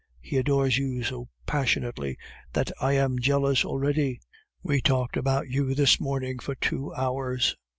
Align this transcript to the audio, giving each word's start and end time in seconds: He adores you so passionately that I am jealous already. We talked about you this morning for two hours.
He 0.19 0.37
adores 0.37 0.79
you 0.79 1.03
so 1.03 1.29
passionately 1.45 2.17
that 2.53 2.71
I 2.81 2.93
am 2.93 3.19
jealous 3.19 3.63
already. 3.63 4.19
We 4.63 4.81
talked 4.81 5.15
about 5.15 5.49
you 5.49 5.75
this 5.75 5.99
morning 5.99 6.39
for 6.39 6.55
two 6.55 6.91
hours. 6.95 7.55